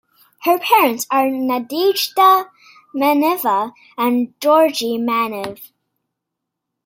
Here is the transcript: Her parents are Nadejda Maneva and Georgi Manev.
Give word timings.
Her 0.45 0.57
parents 0.57 1.05
are 1.11 1.27
Nadejda 1.27 2.49
Maneva 2.95 3.71
and 3.99 4.33
Georgi 4.41 4.97
Manev. 4.97 5.69